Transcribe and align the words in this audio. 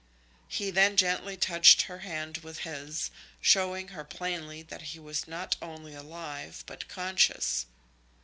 He 0.47 0.71
then 0.71 0.97
gently 0.97 1.37
touched 1.37 1.83
her 1.83 1.99
hand 1.99 2.37
with 2.39 2.61
his, 2.61 3.11
showing 3.39 3.89
her 3.89 4.03
plainly 4.03 4.63
that 4.63 4.81
he 4.97 4.99
was 4.99 5.27
not 5.27 5.57
only 5.61 5.93
alive, 5.93 6.63
but 6.65 6.87
conscious. 6.87 7.67